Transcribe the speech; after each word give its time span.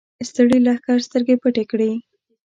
ستړي 0.29 0.57
لښکر 0.65 0.97
سترګې 1.07 1.35
پټې 1.41 1.63
کړې. 1.71 1.91